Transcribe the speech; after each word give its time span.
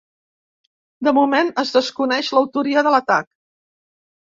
De 1.07 1.13
moment, 1.17 1.51
es 1.65 1.75
desconeix 1.77 2.33
l’autoria 2.39 2.85
de 2.91 2.97
l’atac. 2.99 3.31